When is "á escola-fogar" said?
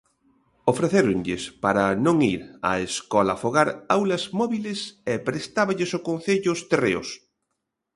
2.69-3.69